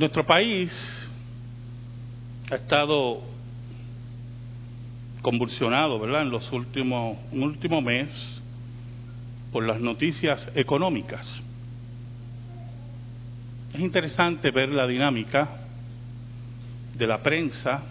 [0.00, 0.72] Nuestro país
[2.50, 3.20] ha estado
[5.20, 8.08] convulsionado, ¿verdad?, en los últimos, un último mes
[9.52, 11.26] por las noticias económicas.
[13.74, 15.66] Es interesante ver la dinámica
[16.94, 17.82] de la prensa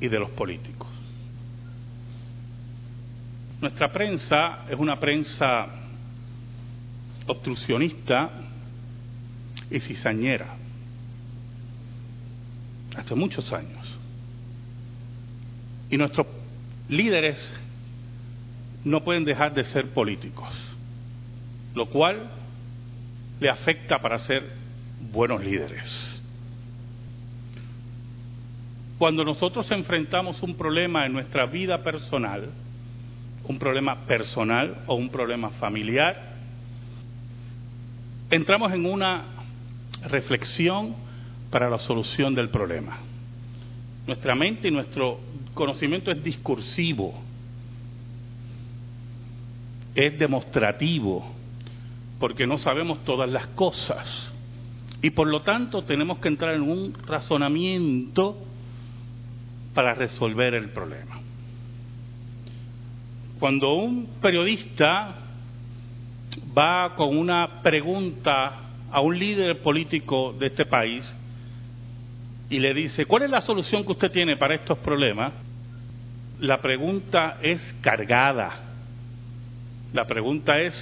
[0.00, 0.86] y de los políticos.
[3.60, 5.66] Nuestra prensa es una prensa
[7.26, 8.45] obstruccionista
[9.70, 10.56] y cizañera,
[12.96, 13.86] hace muchos años.
[15.90, 16.26] Y nuestros
[16.88, 17.38] líderes
[18.84, 20.48] no pueden dejar de ser políticos,
[21.74, 22.30] lo cual
[23.40, 24.52] le afecta para ser
[25.12, 26.20] buenos líderes.
[28.98, 32.48] Cuando nosotros enfrentamos un problema en nuestra vida personal,
[33.44, 36.34] un problema personal o un problema familiar,
[38.30, 39.35] entramos en una
[40.04, 40.94] reflexión
[41.50, 42.98] para la solución del problema.
[44.06, 45.18] Nuestra mente y nuestro
[45.54, 47.14] conocimiento es discursivo,
[49.94, 51.32] es demostrativo,
[52.20, 54.32] porque no sabemos todas las cosas.
[55.02, 58.36] Y por lo tanto tenemos que entrar en un razonamiento
[59.74, 61.20] para resolver el problema.
[63.38, 65.14] Cuando un periodista
[66.56, 71.04] va con una pregunta a un líder político de este país
[72.48, 75.32] y le dice, ¿cuál es la solución que usted tiene para estos problemas?
[76.40, 78.60] La pregunta es cargada,
[79.92, 80.74] la pregunta es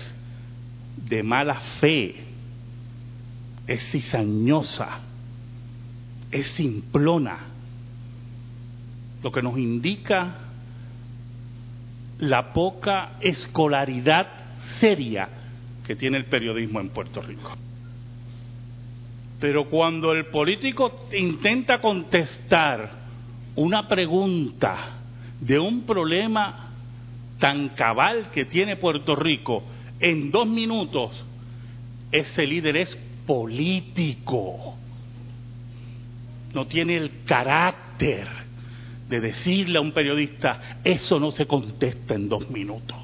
[0.97, 2.17] de mala fe,
[3.67, 5.01] es cizañosa,
[6.31, 7.55] es simplona
[9.25, 10.35] lo que nos indica
[12.19, 14.29] la poca escolaridad
[14.81, 15.29] seria
[15.87, 17.57] que tiene el periodismo en Puerto Rico.
[19.45, 22.93] Pero cuando el político intenta contestar
[23.57, 25.03] una pregunta
[25.39, 26.71] de un problema
[27.39, 29.63] tan cabal que tiene Puerto Rico
[30.01, 31.23] en dos minutos,
[32.11, 34.77] ese líder es político,
[36.55, 38.27] no tiene el carácter
[39.11, 42.97] de decirle a un periodista, eso no se contesta en dos minutos.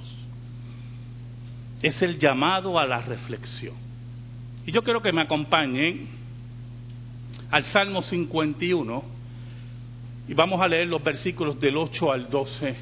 [1.83, 3.75] Es el llamado a la reflexión.
[4.65, 6.20] Y yo quiero que me acompañen
[7.51, 9.03] al Salmo 51
[10.29, 12.77] y vamos a leer los versículos del 8 al 12,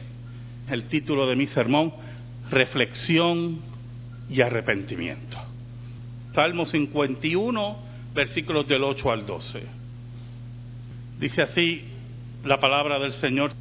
[0.71, 1.93] el título de mi sermón,
[2.51, 3.61] Reflexión
[4.29, 5.39] y Arrepentimiento.
[6.35, 7.79] Salmo 51,
[8.15, 9.63] versículos del 8 al 12.
[11.19, 11.85] Dice así,
[12.45, 13.53] la palabra del Señor.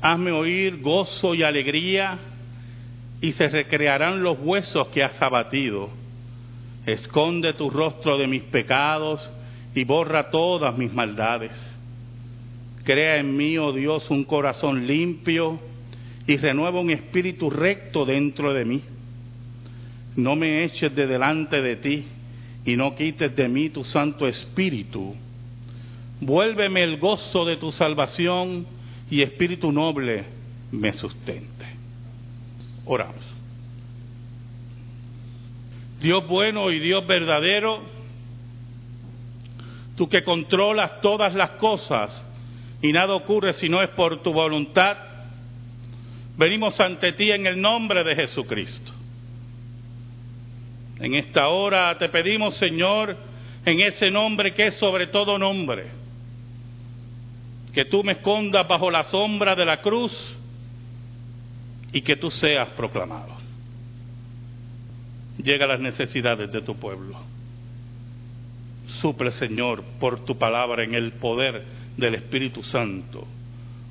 [0.00, 2.18] Hazme oír gozo y alegría
[3.20, 5.90] y se recrearán los huesos que has abatido.
[6.86, 9.28] Esconde tu rostro de mis pecados
[9.74, 11.52] y borra todas mis maldades.
[12.84, 15.60] Crea en mí, oh Dios, un corazón limpio
[16.26, 18.82] y renueva un espíritu recto dentro de mí.
[20.16, 22.04] No me eches de delante de ti
[22.64, 25.14] y no quites de mí tu santo espíritu
[26.20, 28.66] Vuélveme el gozo de tu salvación
[29.10, 30.24] y espíritu noble
[30.72, 31.66] me sustente.
[32.84, 33.24] Oramos.
[36.00, 37.82] Dios bueno y Dios verdadero,
[39.98, 42.24] tú que controlas todas las cosas
[42.80, 44.96] y nada ocurre si no es por tu voluntad,
[46.36, 48.92] venimos ante ti en el nombre de Jesucristo.
[51.00, 53.16] En esta hora te pedimos, Señor,
[53.64, 55.86] en ese nombre que es sobre todo nombre,
[57.74, 60.36] que tú me escondas bajo la sombra de la cruz
[61.92, 63.36] y que tú seas proclamado.
[65.42, 67.37] Llega a las necesidades de tu pueblo.
[69.00, 71.64] Suple, Señor, por tu palabra en el poder
[71.96, 73.26] del Espíritu Santo,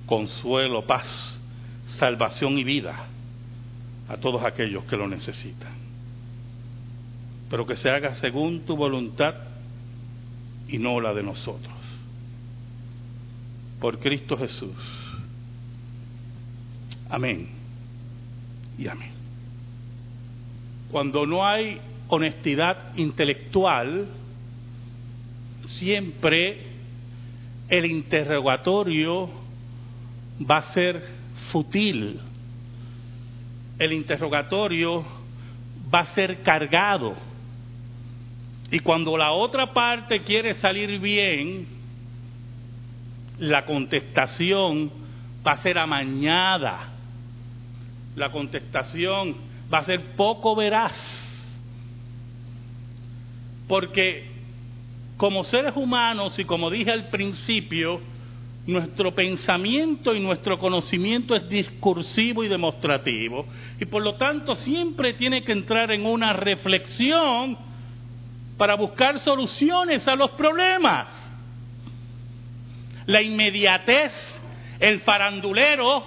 [0.05, 1.39] consuelo, paz,
[1.97, 3.07] salvación y vida
[4.09, 5.75] a todos aquellos que lo necesitan.
[7.49, 9.33] Pero que se haga según tu voluntad
[10.67, 11.77] y no la de nosotros
[13.79, 14.75] por Cristo Jesús.
[17.09, 17.47] Amén
[18.77, 19.11] y amén.
[20.91, 24.07] Cuando no hay honestidad intelectual,
[25.67, 26.63] siempre
[27.69, 29.29] el interrogatorio
[30.49, 31.03] va a ser
[31.51, 32.19] fútil.
[33.79, 35.05] El interrogatorio
[35.93, 37.15] va a ser cargado.
[38.71, 41.67] Y cuando la otra parte quiere salir bien,
[43.39, 44.91] la contestación
[45.45, 46.89] va a ser amañada,
[48.15, 49.35] la contestación
[49.73, 50.97] va a ser poco veraz,
[53.67, 54.36] porque
[55.17, 57.99] como seres humanos y como dije al principio,
[58.67, 63.45] nuestro pensamiento y nuestro conocimiento es discursivo y demostrativo
[63.79, 67.57] y por lo tanto siempre tiene que entrar en una reflexión
[68.57, 71.07] para buscar soluciones a los problemas.
[73.05, 74.11] La inmediatez,
[74.79, 76.03] el farandulero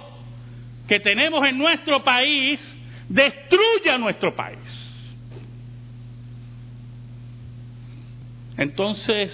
[0.87, 2.59] que tenemos en nuestro país
[3.09, 4.90] destruye a nuestro país.
[8.57, 9.31] Entonces,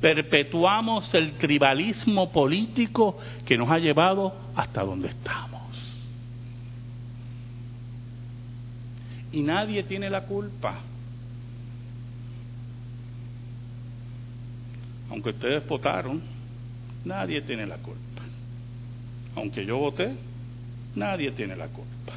[0.00, 5.62] perpetuamos el tribalismo político que nos ha llevado hasta donde estamos.
[9.32, 10.80] Y nadie tiene la culpa.
[15.10, 16.22] Aunque ustedes votaron,
[17.04, 18.22] nadie tiene la culpa.
[19.34, 20.16] Aunque yo voté,
[20.94, 22.12] nadie tiene la culpa.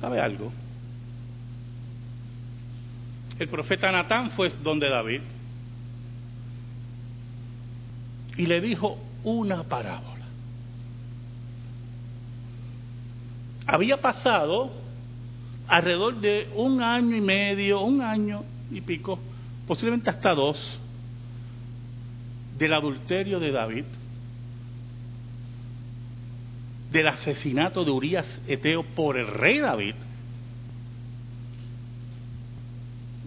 [0.00, 0.50] ¿Sabe algo?
[3.40, 5.22] El profeta Natán fue donde David
[8.36, 10.26] y le dijo una parábola.
[13.66, 14.70] Había pasado
[15.68, 19.18] alrededor de un año y medio, un año y pico,
[19.66, 20.58] posiblemente hasta dos,
[22.58, 23.84] del adulterio de David,
[26.92, 29.94] del asesinato de Urias Eteo por el rey David,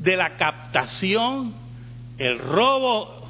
[0.03, 1.53] de la captación,
[2.17, 3.25] el robo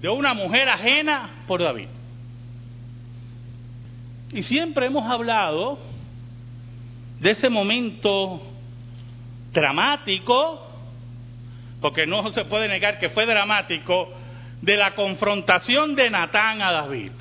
[0.00, 1.88] de una mujer ajena por David.
[4.32, 5.78] Y siempre hemos hablado
[7.20, 8.42] de ese momento
[9.52, 10.66] dramático,
[11.80, 14.12] porque no se puede negar que fue dramático,
[14.60, 17.12] de la confrontación de Natán a David.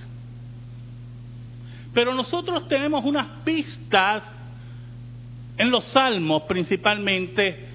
[1.94, 4.24] Pero nosotros tenemos unas pistas
[5.58, 7.69] en los salmos principalmente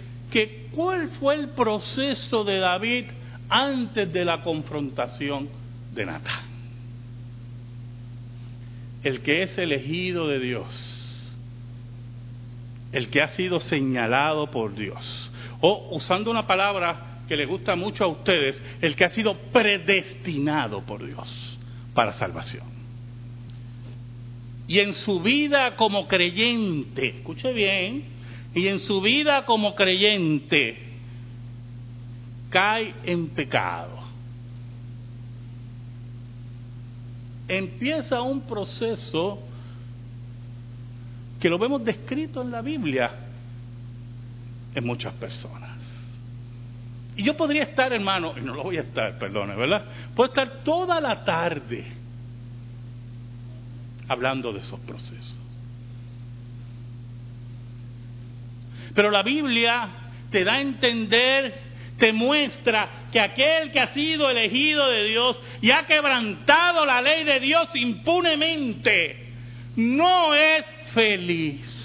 [0.75, 3.05] cuál fue el proceso de David
[3.49, 5.49] antes de la confrontación
[5.95, 6.43] de Natán.
[9.03, 10.95] El que es elegido de Dios
[12.95, 15.31] el que ha sido señalado por Dios.
[15.61, 20.83] O usando una palabra que le gusta mucho a ustedes, el que ha sido predestinado
[20.83, 21.59] por Dios
[21.93, 22.63] para salvación.
[24.69, 28.05] Y en su vida como creyente, escuche bien,
[28.55, 30.79] y en su vida como creyente
[32.51, 33.99] cae en pecado.
[37.49, 39.41] Empieza un proceso
[41.41, 43.11] que lo vemos descrito en la Biblia
[44.75, 45.73] en muchas personas.
[47.17, 49.85] Y yo podría estar, hermano, y no lo voy a estar, perdone, ¿verdad?
[50.15, 51.85] Puedo estar toda la tarde
[54.09, 55.44] hablando de esos procesos.
[58.95, 59.89] Pero la Biblia
[60.31, 61.55] te da a entender,
[61.99, 67.25] te muestra que aquel que ha sido elegido de Dios y ha quebrantado la ley
[67.25, 69.33] de Dios impunemente,
[69.77, 71.81] no es feliz.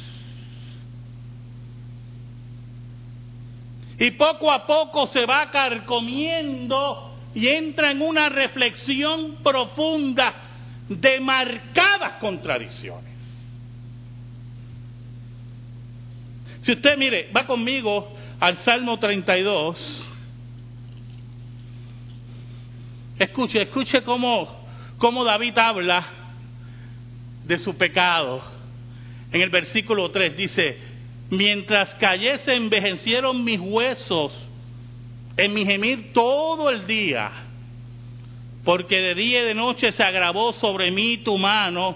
[4.00, 10.33] Y poco a poco se va carcomiendo y entra en una reflexión profunda
[10.88, 13.08] de marcadas contradicciones.
[16.61, 20.06] Si usted mire, va conmigo al Salmo 32,
[23.18, 24.66] escuche, escuche cómo,
[24.97, 26.06] cómo David habla
[27.45, 28.42] de su pecado.
[29.31, 30.78] En el versículo 3 dice,
[31.30, 34.33] mientras callé envejecieron mis huesos
[35.37, 37.31] en mi gemir todo el día,
[38.66, 41.95] porque de día y de noche se agravó sobre mí tu mano,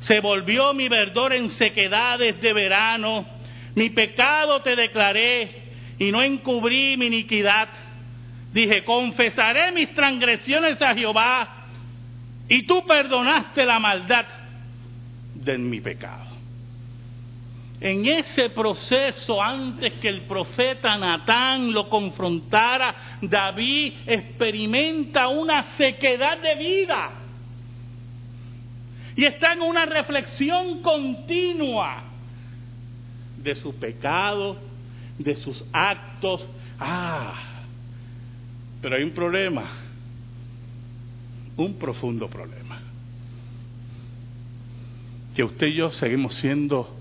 [0.00, 3.26] se volvió mi verdor en sequedades de verano,
[3.74, 7.68] mi pecado te declaré y no encubrí mi iniquidad.
[8.52, 11.66] Dije, confesaré mis transgresiones a Jehová
[12.48, 14.26] y tú perdonaste la maldad
[15.34, 16.30] de mi pecado.
[17.80, 26.54] En ese proceso, antes que el profeta Natán lo confrontara, David experimenta una sequedad de
[26.56, 27.10] vida.
[29.16, 32.09] Y está en una reflexión continua
[33.42, 34.56] de su pecado,
[35.18, 36.46] de sus actos.
[36.78, 37.34] Ah,
[38.80, 39.70] pero hay un problema,
[41.56, 42.80] un profundo problema.
[45.34, 46.96] Que usted y yo seguimos siendo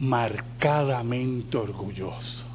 [0.00, 2.46] marcadamente orgullosos.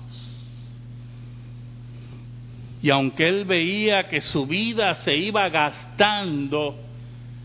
[2.82, 6.78] Y aunque él veía que su vida se iba gastando,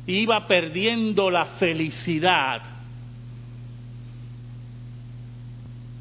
[0.06, 2.62] iba perdiendo la felicidad,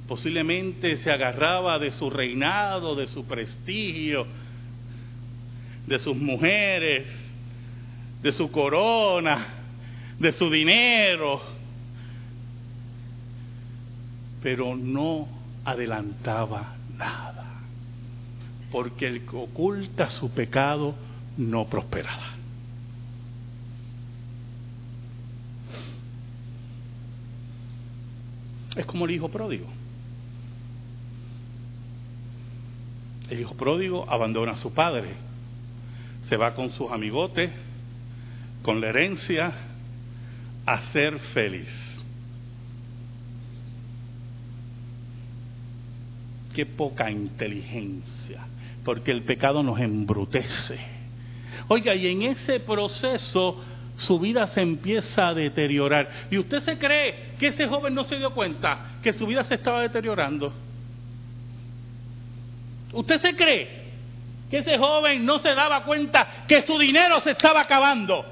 [0.10, 4.25] Posiblemente se agarraba de su reinado, de su prestigio,
[5.86, 7.08] de sus mujeres,
[8.24, 9.50] de su corona,
[10.18, 11.39] de su dinero,
[14.42, 15.28] pero no
[15.63, 17.62] adelantaba nada,
[18.72, 20.96] porque el que oculta su pecado
[21.38, 22.34] no prosperará.
[28.75, 29.78] Es como el hijo pródigo.
[33.29, 35.09] El hijo pródigo abandona a su padre,
[36.27, 37.51] se va con sus amigotes,
[38.63, 39.51] con la herencia,
[40.65, 41.67] a ser feliz.
[46.55, 48.48] Qué poca inteligencia,
[48.83, 50.79] porque el pecado nos embrutece.
[51.67, 53.63] Oiga, y en ese proceso
[53.98, 56.09] su vida se empieza a deteriorar.
[56.31, 59.55] ¿Y usted se cree que ese joven no se dio cuenta que su vida se
[59.55, 60.51] estaba deteriorando?
[62.91, 63.79] ¿Usted se cree
[64.50, 68.25] que ese joven no se daba cuenta que su dinero se estaba acabando?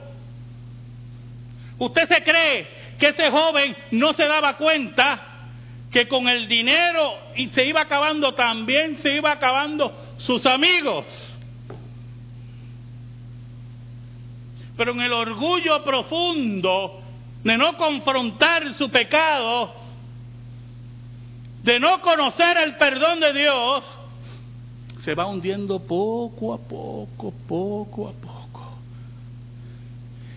[1.77, 2.67] ¿Usted se cree
[2.99, 5.21] que ese joven no se daba cuenta
[5.91, 11.05] que con el dinero y se iba acabando también se iba acabando sus amigos?
[14.75, 17.01] Pero en el orgullo profundo
[17.43, 19.73] de no confrontar su pecado,
[21.63, 23.96] de no conocer el perdón de Dios,
[25.07, 28.77] se va hundiendo poco a poco, poco a poco.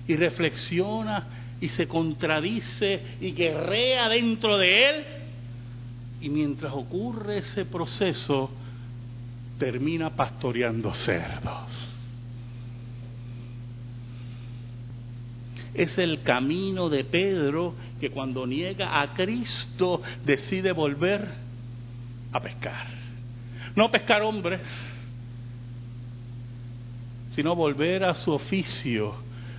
[0.07, 1.27] Y reflexiona
[1.61, 5.05] y se contradice y guerrea dentro de él.
[6.21, 8.49] Y mientras ocurre ese proceso,
[9.59, 11.89] termina pastoreando cerdos.
[15.75, 21.27] Es el camino de Pedro que cuando niega a Cristo decide volver
[22.31, 23.00] a pescar
[23.77, 24.61] no pescar hombres,
[27.35, 29.15] sino volver a su oficio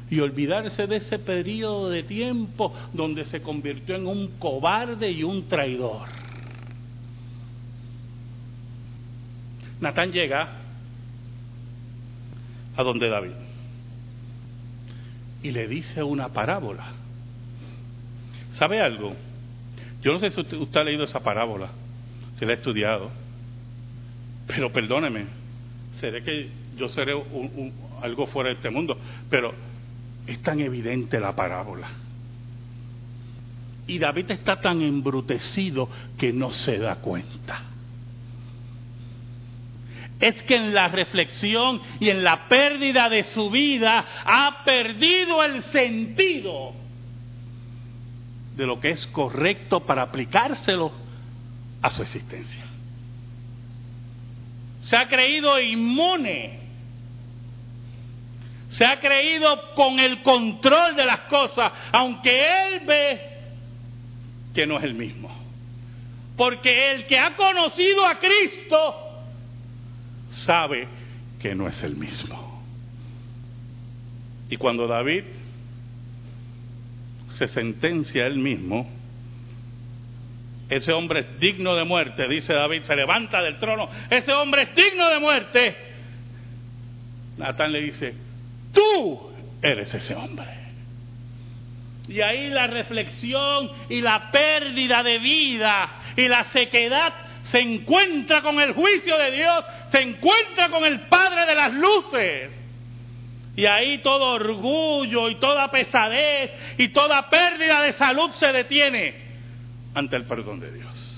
[0.10, 5.48] y olvidarse de ese periodo de tiempo donde se convirtió en un cobarde y un
[5.48, 6.08] traidor.
[9.80, 10.58] Natán llega
[12.76, 13.32] a donde David
[15.44, 16.92] y le dice una parábola.
[18.54, 19.16] ¿Sabe algo?
[20.02, 21.70] Yo no sé si usted, usted ha leído esa parábola,
[22.38, 23.21] si la ha estudiado.
[24.54, 25.26] Pero perdóneme,
[26.00, 27.14] seré que yo seré
[28.02, 28.98] algo fuera de este mundo,
[29.30, 29.54] pero
[30.28, 31.90] es tan evidente la parábola.
[33.88, 37.64] Y David está tan embrutecido que no se da cuenta.
[40.20, 45.64] Es que en la reflexión y en la pérdida de su vida ha perdido el
[45.64, 46.74] sentido
[48.56, 50.92] de lo que es correcto para aplicárselo
[51.82, 52.71] a su existencia
[54.92, 56.60] se ha creído inmune,
[58.72, 63.22] se ha creído con el control de las cosas, aunque él ve
[64.54, 65.34] que no es el mismo.
[66.36, 68.96] Porque el que ha conocido a Cristo
[70.46, 70.90] sabe
[71.40, 72.62] que no es el mismo.
[74.50, 75.24] Y cuando David
[77.38, 78.90] se sentencia a él mismo,
[80.72, 84.74] ese hombre es digno de muerte, dice David, se levanta del trono, ese hombre es
[84.74, 85.76] digno de muerte.
[87.38, 88.14] Natán le dice,
[88.74, 90.48] tú eres ese hombre.
[92.08, 97.16] Y ahí la reflexión y la pérdida de vida y la sequedad
[97.48, 102.52] se encuentra con el juicio de Dios, se encuentra con el Padre de las luces.
[103.58, 109.31] Y ahí todo orgullo y toda pesadez y toda pérdida de salud se detiene
[109.94, 111.12] ante el perdón de Dios.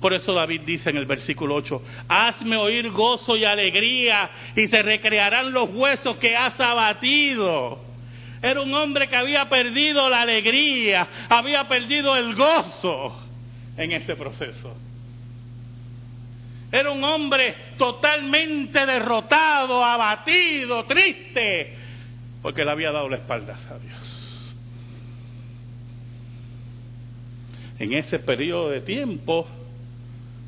[0.00, 4.82] Por eso David dice en el versículo 8, hazme oír gozo y alegría y se
[4.82, 7.78] recrearán los huesos que has abatido.
[8.42, 13.16] Era un hombre que había perdido la alegría, había perdido el gozo
[13.76, 14.76] en este proceso.
[16.72, 21.76] Era un hombre totalmente derrotado, abatido, triste,
[22.42, 23.91] porque le había dado la espalda a Dios.
[27.82, 29.44] En ese periodo de tiempo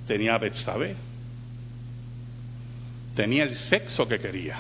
[0.07, 0.95] tenía Betsabé,
[3.17, 4.57] tenía el sexo que quería.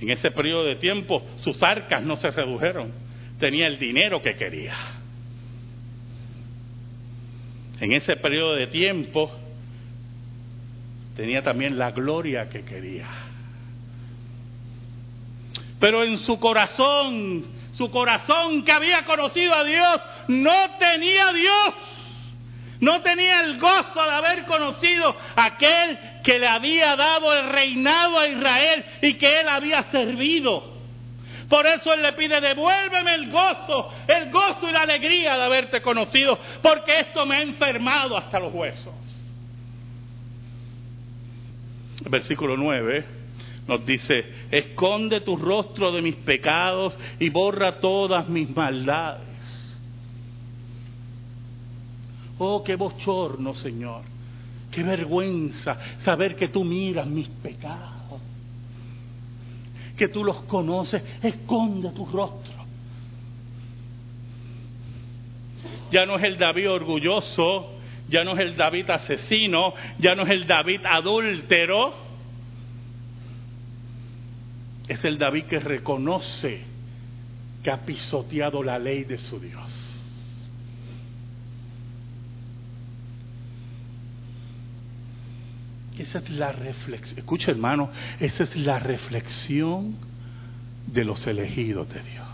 [0.00, 2.90] En ese periodo de tiempo sus arcas no se redujeron,
[3.38, 4.74] tenía el dinero que quería.
[7.80, 9.30] En ese periodo de tiempo
[11.14, 13.06] tenía también la gloria que quería.
[15.78, 17.44] Pero en su corazón,
[17.74, 21.74] su corazón que había conocido a Dios, no tenía Dios.
[22.80, 28.26] No tenía el gozo de haber conocido aquel que le había dado el reinado a
[28.26, 30.78] Israel y que él había servido.
[31.48, 35.82] Por eso él le pide, devuélveme el gozo, el gozo y la alegría de haberte
[35.82, 38.94] conocido, porque esto me ha enfermado hasta los huesos.
[42.08, 43.04] Versículo 9
[43.66, 49.29] nos dice, esconde tu rostro de mis pecados y borra todas mis maldades.
[52.42, 54.02] Oh, qué bochorno, Señor.
[54.70, 58.18] Qué vergüenza saber que tú miras mis pecados.
[59.94, 61.02] Que tú los conoces.
[61.22, 62.64] Esconde tu rostro.
[65.90, 67.72] Ya no es el David orgulloso,
[68.08, 71.92] ya no es el David asesino, ya no es el David adúltero.
[74.88, 76.62] Es el David que reconoce
[77.62, 79.89] que ha pisoteado la ley de su Dios.
[86.00, 87.18] Esa es la reflexión.
[87.18, 89.96] Escucha, hermano, esa es la reflexión
[90.86, 92.26] de los elegidos de Dios.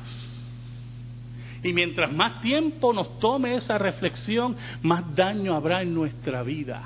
[1.65, 6.81] Y mientras más tiempo nos tome esa reflexión, más daño habrá en nuestra vida.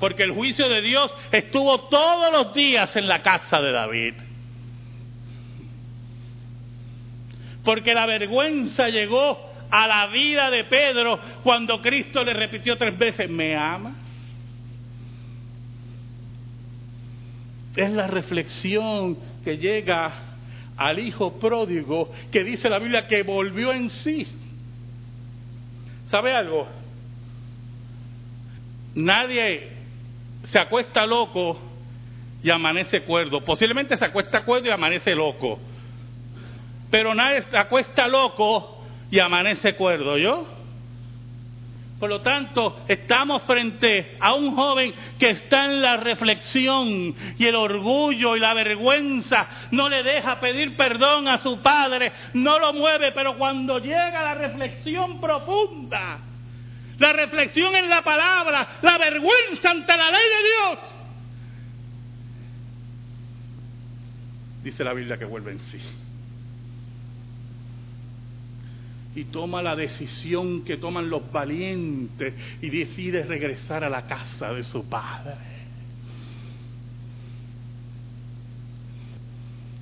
[0.00, 4.14] Porque el juicio de Dios estuvo todos los días en la casa de David.
[7.62, 13.30] Porque la vergüenza llegó a la vida de Pedro cuando Cristo le repitió tres veces,
[13.30, 13.94] ¿me amas?
[17.76, 20.12] Es la reflexión que llega
[20.76, 24.26] al hijo pródigo que dice la Biblia que volvió en sí.
[26.10, 26.66] ¿Sabe algo?
[28.94, 29.68] Nadie
[30.46, 31.60] se acuesta loco
[32.42, 33.44] y amanece cuerdo.
[33.44, 35.60] Posiblemente se acuesta cuerdo y amanece loco.
[36.90, 38.79] Pero nadie se acuesta loco
[39.10, 40.46] y amanece cuerdo, ¿yo?
[41.98, 47.54] Por lo tanto, estamos frente a un joven que está en la reflexión y el
[47.54, 53.12] orgullo y la vergüenza no le deja pedir perdón a su padre, no lo mueve,
[53.12, 56.20] pero cuando llega la reflexión profunda,
[56.98, 60.78] la reflexión en la palabra, la vergüenza ante la ley de Dios,
[64.64, 65.78] dice la Biblia que vuelve en sí
[69.14, 74.62] y toma la decisión que toman los valientes y decide regresar a la casa de
[74.62, 75.34] su padre.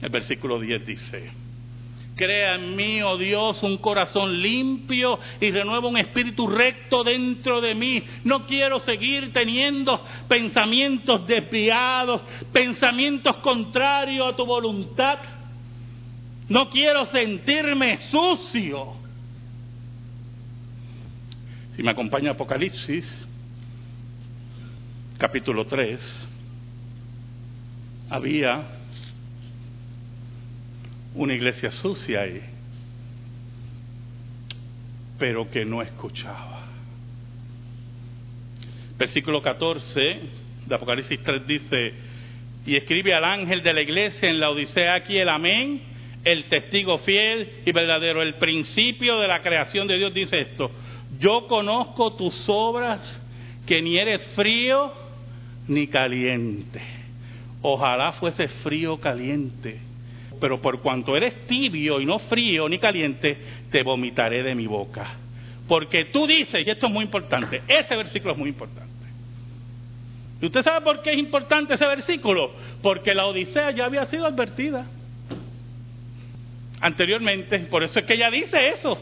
[0.00, 1.30] El versículo 10 dice,
[2.18, 7.76] Crea en mí, oh Dios, un corazón limpio y renueva un espíritu recto dentro de
[7.76, 8.02] mí.
[8.24, 15.18] No quiero seguir teniendo pensamientos desviados, pensamientos contrarios a tu voluntad.
[16.48, 19.07] No quiero sentirme sucio.
[21.78, 23.06] Si me acompaña Apocalipsis,
[25.16, 26.28] capítulo 3,
[28.10, 28.64] había
[31.14, 32.40] una iglesia sucia ahí,
[35.20, 36.66] pero que no escuchaba.
[38.98, 40.00] Versículo 14
[40.66, 41.94] de Apocalipsis 3 dice,
[42.66, 45.80] y escribe al ángel de la iglesia en la Odisea aquí el amén,
[46.24, 50.72] el testigo fiel y verdadero, el principio de la creación de Dios dice esto,
[51.18, 53.00] yo conozco tus obras,
[53.66, 54.92] que ni eres frío
[55.66, 56.81] ni caliente.
[57.61, 59.78] Ojalá fuese frío o caliente.
[60.40, 63.37] Pero por cuanto eres tibio y no frío ni caliente,
[63.70, 65.16] te vomitaré de mi boca.
[65.66, 68.88] Porque tú dices, y esto es muy importante, ese versículo es muy importante.
[70.40, 72.52] ¿Y usted sabe por qué es importante ese versículo?
[72.81, 74.87] Porque la Odisea ya había sido advertida
[76.81, 77.59] anteriormente.
[77.61, 78.96] Por eso es que ella dice eso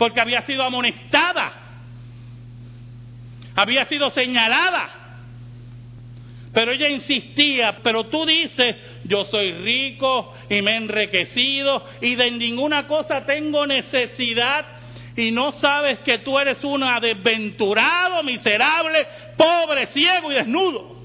[0.00, 1.52] porque había sido amonestada,
[3.54, 4.88] había sido señalada.
[6.54, 12.30] Pero ella insistía, pero tú dices, yo soy rico y me he enriquecido y de
[12.30, 14.64] ninguna cosa tengo necesidad
[15.16, 20.96] y no sabes que tú eres una desventurado, miserable, pobre, ciego y desnudo.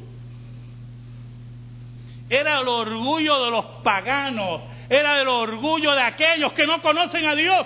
[2.29, 7.35] Era el orgullo de los paganos, era el orgullo de aquellos que no conocen a
[7.35, 7.65] Dios.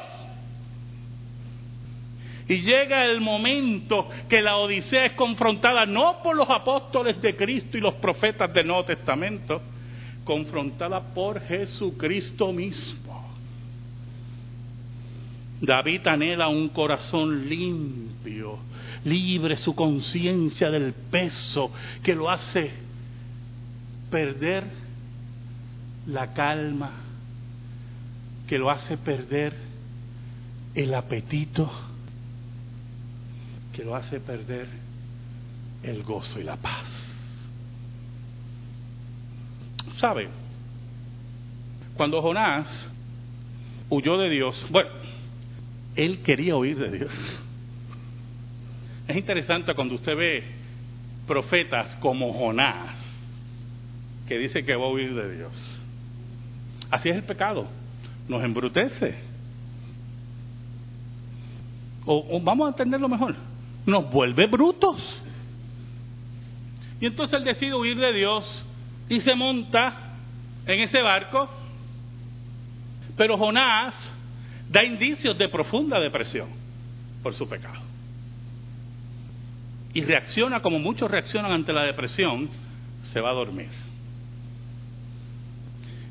[2.49, 7.77] Y llega el momento que la Odisea es confrontada no por los apóstoles de Cristo
[7.77, 9.61] y los profetas del Nuevo Testamento,
[10.23, 13.35] confrontada por Jesucristo mismo.
[15.61, 18.57] David anhela un corazón limpio,
[19.05, 22.71] libre su conciencia del peso que lo hace
[24.09, 24.63] perder
[26.07, 26.93] la calma,
[28.47, 29.53] que lo hace perder
[30.73, 31.69] el apetito
[33.73, 34.67] que lo hace perder
[35.83, 36.85] el gozo y la paz.
[39.99, 40.29] ¿Sabe?
[41.95, 42.67] Cuando Jonás
[43.89, 44.89] huyó de Dios, bueno,
[45.95, 47.11] él quería huir de Dios.
[49.07, 50.43] Es interesante cuando usted ve
[51.27, 52.95] profetas como Jonás,
[54.27, 55.51] que dice que va a huir de Dios.
[56.89, 57.67] Así es el pecado,
[58.27, 59.15] nos embrutece.
[62.05, 63.35] O, vamos a entenderlo mejor,
[63.89, 65.21] nos vuelve brutos.
[67.01, 68.65] Y entonces él decide huir de Dios
[69.07, 70.13] y se monta
[70.65, 71.49] en ese barco.
[73.17, 73.93] Pero Jonás
[74.69, 76.49] da indicios de profunda depresión
[77.23, 77.81] por su pecado.
[79.93, 82.49] Y reacciona como muchos reaccionan ante la depresión,
[83.11, 83.69] se va a dormir.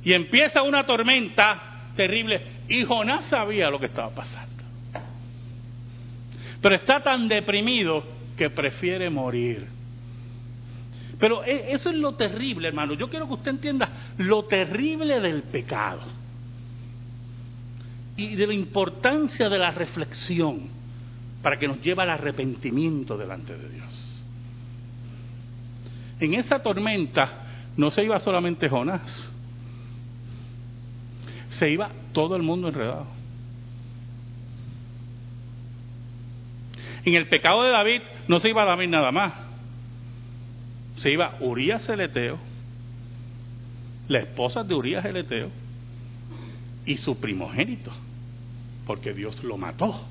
[0.03, 4.48] Y empieza una tormenta terrible y Jonás sabía lo que estaba pasando.
[6.61, 8.05] Pero está tan deprimido
[8.37, 9.67] que prefiere morir.
[11.19, 12.95] Pero e, eso es lo terrible, hermano.
[12.95, 16.03] Yo quiero que usted entienda lo terrible del pecado
[18.17, 20.69] y de la importancia de la reflexión
[21.43, 24.23] para que nos lleve al arrepentimiento delante de Dios.
[26.21, 27.45] En esa tormenta
[27.77, 29.31] no se iba solamente Jonás,
[31.51, 33.07] se iba todo el mundo enredado.
[37.09, 39.33] En el pecado de David no se iba David nada más,
[40.97, 42.39] se iba Urias el Eteo,
[44.09, 45.49] la esposa de Urias el Eteo
[46.85, 47.91] y su primogénito
[48.87, 50.05] porque Dios lo mató.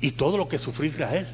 [0.00, 1.26] Y todo lo que sufrió Israel.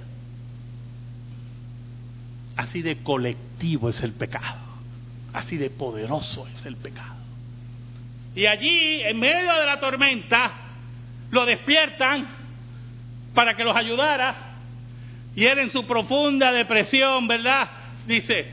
[2.57, 4.59] Así de colectivo es el pecado.
[5.33, 7.15] Así de poderoso es el pecado.
[8.35, 10.60] Y allí, en medio de la tormenta,
[11.31, 12.29] lo despiertan
[13.35, 14.35] para que los ayudara.
[15.35, 17.71] Y él en su profunda depresión, ¿verdad?
[18.07, 18.47] Dice,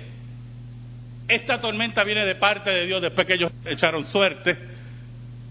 [1.27, 4.77] esta tormenta viene de parte de Dios después que ellos echaron suerte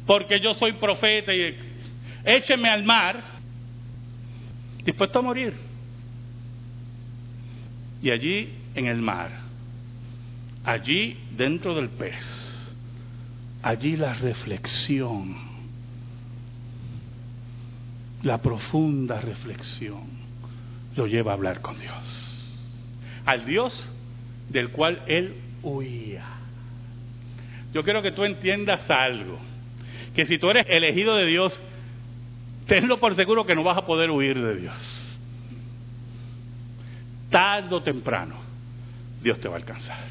[0.06, 1.56] porque yo soy profeta y
[2.24, 3.20] écheme al mar,
[4.84, 5.52] dispuesto a morir.
[8.00, 9.30] Y allí en el mar,
[10.64, 12.24] allí dentro del pez,
[13.62, 15.36] allí la reflexión,
[18.26, 20.02] la profunda reflexión,
[20.96, 22.58] lo lleva a hablar con Dios.
[23.24, 23.88] Al Dios
[24.48, 26.24] del cual él huía.
[27.72, 29.38] Yo quiero que tú entiendas algo
[30.14, 31.60] que si tú eres elegido de Dios,
[32.66, 35.18] tenlo por seguro que no vas a poder huir de Dios.
[37.30, 38.36] Tarde o temprano,
[39.22, 40.04] Dios te va a alcanzar.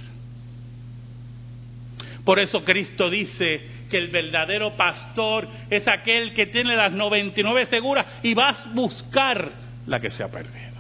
[2.23, 3.61] Por eso Cristo dice
[3.97, 9.51] el verdadero pastor es aquel que tiene las 99 seguras y vas a buscar
[9.87, 10.75] la que se ha perdido.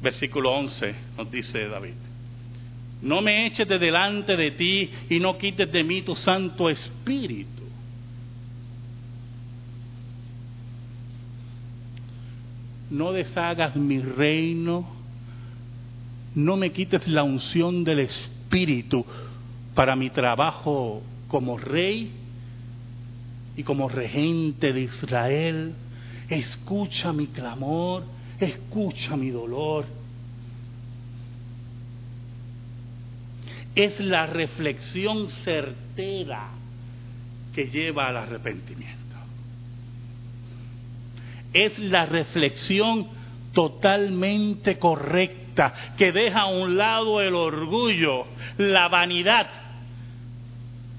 [0.00, 1.94] Versículo 11 nos dice David.
[3.02, 7.62] No me eches de delante de ti y no quites de mí tu Santo Espíritu.
[12.90, 14.88] No deshagas mi reino,
[16.34, 19.04] no me quites la unción del Espíritu
[19.78, 22.10] para mi trabajo como rey
[23.56, 25.72] y como regente de Israel.
[26.28, 28.02] Escucha mi clamor,
[28.40, 29.86] escucha mi dolor
[33.76, 36.48] es la reflexión certera
[37.54, 38.96] que lleva al arrepentimiento.
[41.52, 43.06] Es la reflexión
[43.52, 49.67] totalmente correcta que deja a un lado el orgullo, la vanidad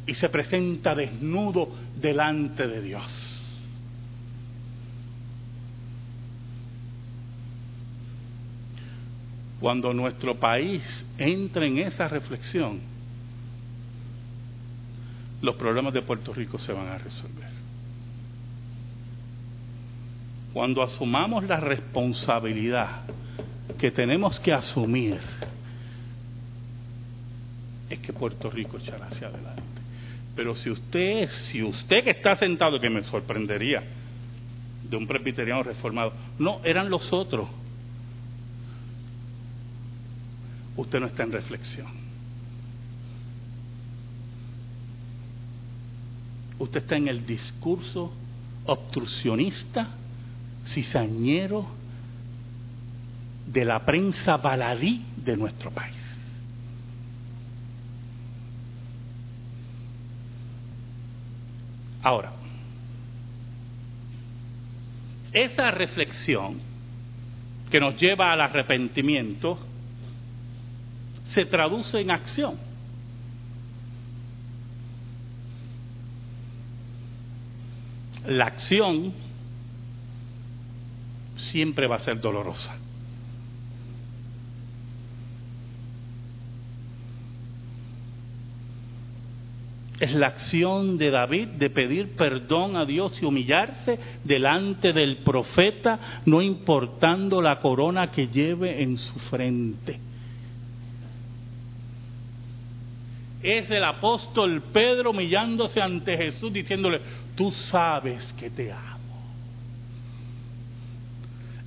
[0.10, 3.46] y se presenta desnudo delante de Dios.
[9.60, 10.82] Cuando nuestro país
[11.16, 12.80] entre en esa reflexión,
[15.44, 17.52] los problemas de Puerto Rico se van a resolver.
[20.54, 23.04] Cuando asumamos la responsabilidad
[23.78, 25.20] que tenemos que asumir,
[27.92, 29.79] es que Puerto Rico echará hacia adelante.
[30.40, 33.84] Pero si usted, si usted que está sentado, que me sorprendería,
[34.90, 37.50] de un presbiteriano reformado, no, eran los otros
[40.78, 41.88] usted no está en reflexión.
[46.58, 48.14] Usted está en el discurso
[48.66, 49.90] obstruccionista,
[50.68, 51.68] cizañero
[53.46, 56.09] de la prensa baladí de nuestro país.
[62.10, 62.32] Ahora,
[65.32, 66.60] esa reflexión
[67.70, 69.60] que nos lleva al arrepentimiento
[71.36, 72.58] se traduce en acción.
[78.26, 79.14] La acción
[81.36, 82.76] siempre va a ser dolorosa.
[90.00, 96.22] Es la acción de David de pedir perdón a Dios y humillarse delante del profeta,
[96.26, 100.00] no importando la corona que lleve en su frente.
[103.44, 107.02] Es el apóstol Pedro humillándose ante Jesús diciéndole,
[107.36, 108.90] tú sabes que te amo.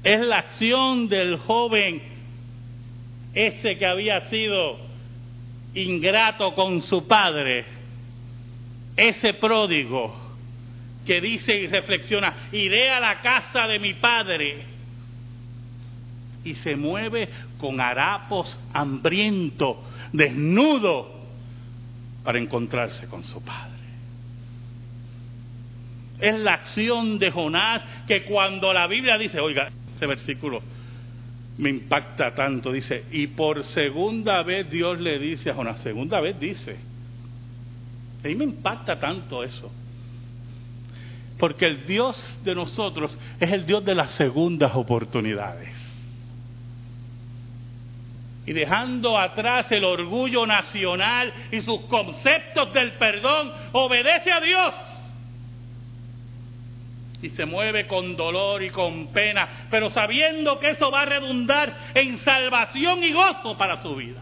[0.03, 2.03] Es la acción del joven
[3.35, 4.79] ese que había sido
[5.75, 7.82] ingrato con su padre
[8.97, 10.15] ese pródigo
[11.07, 14.65] que dice y reflexiona, iré a la casa de mi padre
[16.45, 17.29] y se mueve
[17.59, 21.23] con harapos hambriento, desnudo,
[22.23, 23.73] para encontrarse con su padre.
[26.21, 30.63] Es la acción de Jonás que cuando la Biblia dice, oiga, ese versículo
[31.59, 36.39] me impacta tanto, dice, y por segunda vez Dios le dice a Jonás, segunda vez
[36.39, 36.77] dice,
[38.25, 39.71] a mí me impacta tanto eso.
[41.39, 45.71] Porque el Dios de nosotros es el Dios de las segundas oportunidades.
[48.47, 54.75] Y dejando atrás el orgullo nacional y sus conceptos del perdón, obedece a Dios.
[57.23, 61.93] Y se mueve con dolor y con pena, pero sabiendo que eso va a redundar
[61.95, 64.21] en salvación y gozo para su vida.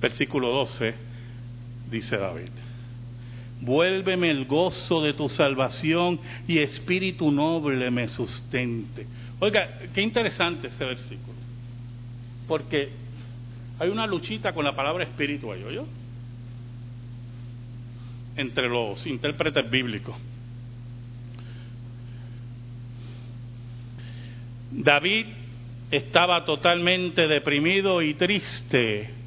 [0.00, 0.94] Versículo 12,
[1.90, 2.50] dice David.
[3.60, 9.06] Vuélveme el gozo de tu salvación y espíritu noble me sustente.
[9.40, 11.38] Oiga, qué interesante ese versículo.
[12.46, 12.90] Porque
[13.80, 15.82] hay una luchita con la palabra espíritu ahí, ¿oye?
[18.36, 20.14] Entre los intérpretes bíblicos.
[24.70, 25.26] David
[25.90, 29.17] estaba totalmente deprimido y triste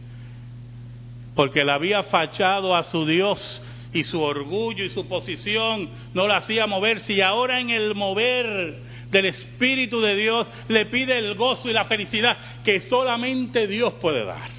[1.35, 3.61] porque le había fachado a su Dios
[3.93, 8.77] y su orgullo y su posición no la hacía moverse y ahora en el mover
[9.09, 14.23] del Espíritu de Dios le pide el gozo y la felicidad que solamente Dios puede
[14.23, 14.49] dar.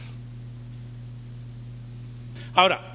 [2.55, 2.93] Ahora,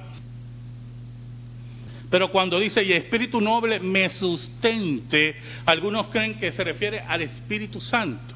[2.10, 5.36] pero cuando dice, y Espíritu noble me sustente,
[5.66, 8.34] algunos creen que se refiere al Espíritu Santo,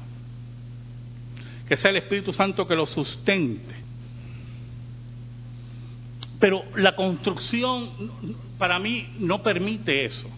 [1.67, 3.82] que sea el Espíritu Santo que lo sustente.
[6.43, 7.89] Pero la construcción
[8.57, 10.29] para mí no permite eso.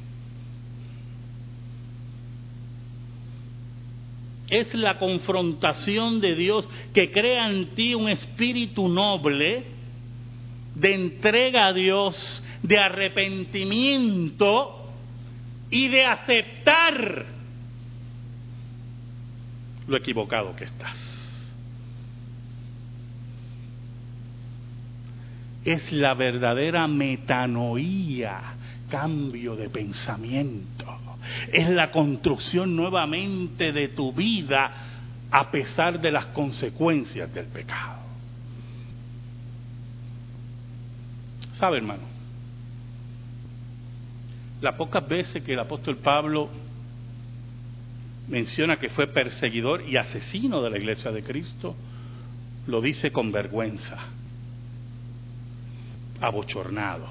[4.47, 9.63] Es la confrontación de Dios que crea en ti un espíritu noble
[10.75, 14.91] de entrega a Dios, de arrepentimiento
[15.71, 17.25] y de aceptar
[19.87, 21.14] lo equivocado que estás.
[25.65, 28.39] Es la verdadera metanoía,
[28.87, 30.85] cambio de pensamiento.
[31.51, 34.71] Es la construcción nuevamente de tu vida
[35.31, 38.03] a pesar de las consecuencias del pecado.
[41.55, 42.03] ¿Sabe, hermano?
[44.61, 46.49] Las pocas veces que el apóstol Pablo
[48.27, 51.75] menciona que fue perseguidor y asesino de la iglesia de Cristo,
[52.67, 53.97] lo dice con vergüenza
[56.21, 57.07] abochornado.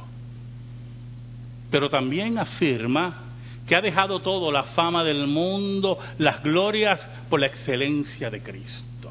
[1.71, 3.23] Pero también afirma
[3.67, 9.11] que ha dejado todo, la fama del mundo, las glorias por la excelencia de Cristo.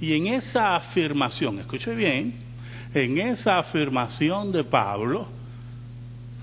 [0.00, 2.34] Y en esa afirmación, escuche bien,
[2.94, 5.28] en esa afirmación de Pablo,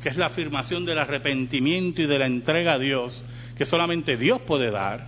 [0.01, 3.21] que es la afirmación del arrepentimiento y de la entrega a Dios,
[3.57, 5.07] que solamente Dios puede dar,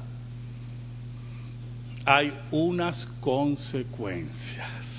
[2.05, 4.90] hay unas consecuencias.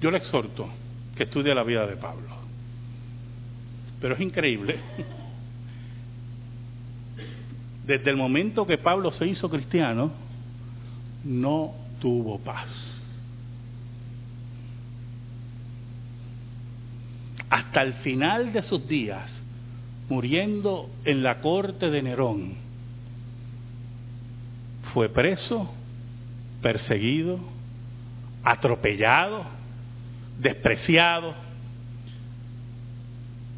[0.00, 0.68] Yo le exhorto
[1.16, 2.28] que estudie la vida de Pablo.
[4.00, 4.78] Pero es increíble.
[7.86, 10.12] Desde el momento que Pablo se hizo cristiano,
[11.24, 12.68] no tuvo paz.
[17.48, 19.30] Hasta el final de sus días,
[20.08, 22.54] muriendo en la corte de Nerón,
[24.92, 25.72] fue preso,
[26.60, 27.38] perseguido,
[28.42, 29.55] atropellado,
[30.38, 31.34] despreciado.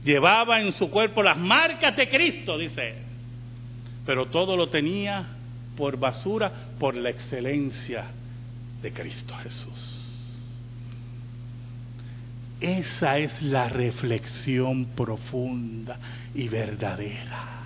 [0.04, 2.94] Llevaba en su cuerpo las marcas de Cristo, dice
[4.06, 5.26] Pero todo lo tenía
[5.76, 8.04] por basura, por la excelencia
[8.82, 9.98] de Cristo Jesús.
[12.60, 15.98] Esa es la reflexión profunda
[16.34, 17.58] y verdadera.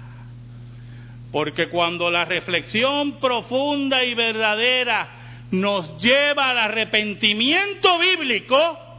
[1.31, 5.09] Porque cuando la reflexión profunda y verdadera
[5.51, 8.91] nos lleva al arrepentimiento bíblico,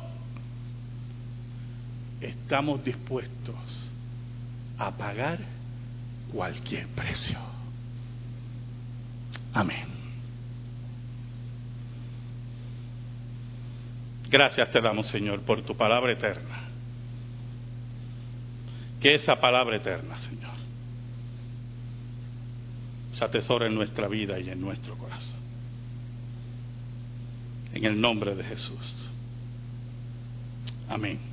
[2.28, 3.90] estamos dispuestos
[4.78, 5.40] a pagar
[6.32, 7.38] cualquier precio.
[9.54, 9.94] Amén.
[14.30, 16.64] Gracias te damos, Señor, por tu palabra eterna.
[19.00, 20.54] Que esa palabra eterna, Señor,
[23.16, 25.44] se atesora en nuestra vida y en nuestro corazón.
[27.74, 28.96] En el nombre de Jesús.
[30.90, 31.33] Amén.